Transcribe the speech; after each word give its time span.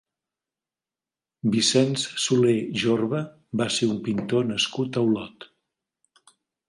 Vicenç 1.55 2.05
Solé-Jorba 2.23 3.21
va 3.63 3.67
ser 3.79 3.91
un 3.97 4.01
pintor 4.09 4.49
nascut 4.55 4.99
a 4.99 5.05
Olot. 5.11 5.51